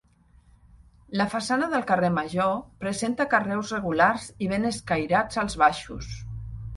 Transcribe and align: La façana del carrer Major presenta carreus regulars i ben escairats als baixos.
La 1.19 1.25
façana 1.33 1.67
del 1.73 1.83
carrer 1.91 2.07
Major 2.15 2.49
presenta 2.85 3.27
carreus 3.33 3.73
regulars 3.75 4.25
i 4.47 4.49
ben 4.55 4.65
escairats 4.71 5.41
als 5.43 5.59
baixos. 5.65 6.09